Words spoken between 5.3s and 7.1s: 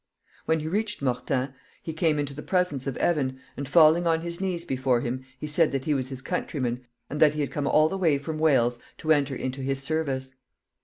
he said that he was his countryman,